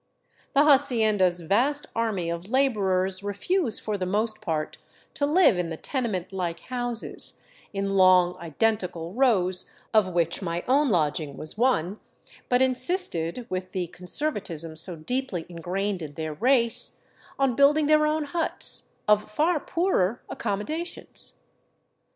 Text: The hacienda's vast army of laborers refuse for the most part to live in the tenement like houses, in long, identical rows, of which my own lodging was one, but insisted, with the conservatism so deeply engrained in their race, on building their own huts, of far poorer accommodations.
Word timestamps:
The 0.55 0.63
hacienda's 0.63 1.41
vast 1.41 1.85
army 1.95 2.31
of 2.31 2.49
laborers 2.49 3.21
refuse 3.21 3.77
for 3.77 3.99
the 3.99 4.07
most 4.07 4.41
part 4.41 4.79
to 5.13 5.27
live 5.27 5.59
in 5.59 5.69
the 5.69 5.77
tenement 5.77 6.33
like 6.33 6.61
houses, 6.61 7.43
in 7.71 7.87
long, 7.91 8.35
identical 8.37 9.13
rows, 9.13 9.69
of 9.93 10.09
which 10.11 10.41
my 10.41 10.63
own 10.67 10.89
lodging 10.89 11.37
was 11.37 11.55
one, 11.55 11.99
but 12.49 12.63
insisted, 12.63 13.45
with 13.47 13.73
the 13.73 13.85
conservatism 13.89 14.75
so 14.75 14.95
deeply 14.95 15.45
engrained 15.47 16.01
in 16.01 16.15
their 16.15 16.33
race, 16.33 16.97
on 17.37 17.55
building 17.55 17.85
their 17.85 18.07
own 18.07 18.23
huts, 18.23 18.85
of 19.07 19.29
far 19.29 19.59
poorer 19.59 20.23
accommodations. 20.31 21.33